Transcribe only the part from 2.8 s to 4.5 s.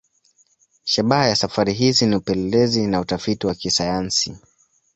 na utafiti wa kisayansi.